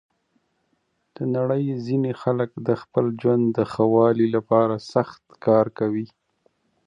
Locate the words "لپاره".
4.35-4.75